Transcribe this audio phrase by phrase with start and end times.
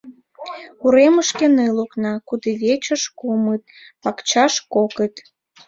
[0.83, 3.63] Уремышке— ныл окна, кудывечыш— кумыт,
[4.01, 5.13] пакчаш— кокыт.